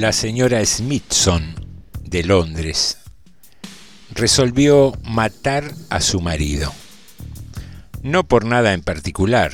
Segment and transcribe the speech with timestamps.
[0.00, 1.54] la señora Smithson
[2.02, 2.96] de Londres
[4.14, 6.72] resolvió matar a su marido.
[8.02, 9.52] No por nada en particular,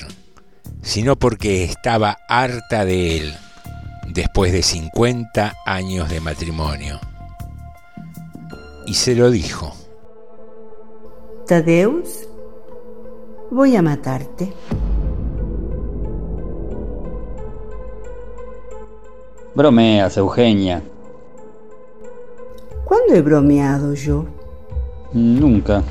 [0.82, 3.34] sino porque estaba harta de él
[4.06, 7.00] después de 50 años de matrimonio.
[8.86, 9.74] Y se lo dijo.
[11.48, 12.28] Tadeus,
[13.50, 14.52] voy a matarte.
[19.56, 20.82] Bromeas, Eugenia.
[22.84, 24.26] ¿Cuándo he bromeado yo?
[25.14, 25.82] Nunca.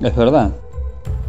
[0.00, 0.50] Es verdad.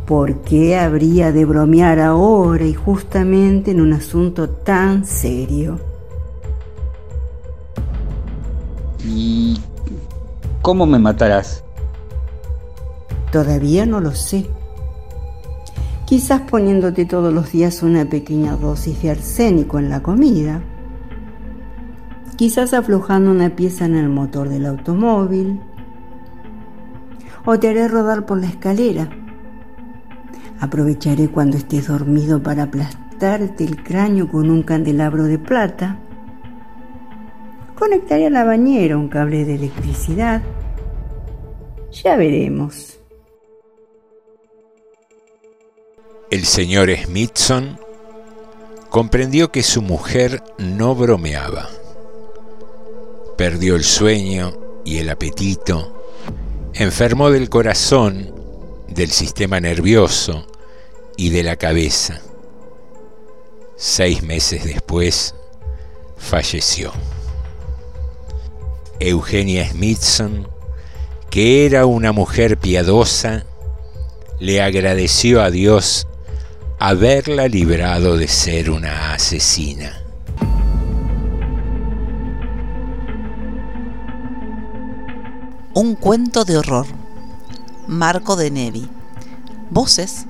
[0.08, 5.80] ¿Por qué habría de bromear ahora y justamente en un asunto tan serio?
[9.06, 9.62] ¿Y
[10.64, 11.64] cómo me matarás?
[13.32, 14.48] Todavía no lo sé.
[16.08, 20.64] Quizás poniéndote todos los días una pequeña dosis de arsénico en la comida.
[22.40, 25.60] Quizás aflojando una pieza en el motor del automóvil.
[27.44, 29.10] O te haré rodar por la escalera.
[30.62, 36.00] Aprovecharé cuando estés dormido para aplastarte el cráneo con un candelabro de plata.
[37.76, 40.42] Conectaré a la bañera un cable de electricidad.
[41.92, 43.02] Ya veremos.
[46.32, 47.78] El señor Smithson
[48.90, 51.68] comprendió que su mujer no bromeaba.
[53.40, 56.12] Perdió el sueño y el apetito,
[56.74, 58.36] enfermó del corazón,
[58.90, 60.46] del sistema nervioso
[61.16, 62.20] y de la cabeza.
[63.78, 65.36] Seis meses después,
[66.18, 66.92] falleció.
[69.00, 70.50] Eugenia Smithson,
[71.30, 73.46] que era una mujer piadosa,
[74.38, 76.08] le agradeció a Dios
[76.78, 79.99] haberla librado de ser una asesina.
[85.76, 86.88] Un cuento de horror.
[87.86, 88.90] Marco de Nevi.
[89.70, 90.26] Voces.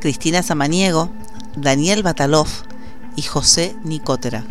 [0.00, 1.10] Cristina Samaniego,
[1.56, 2.48] Daniel Batalov
[3.16, 4.44] y José Nicotera.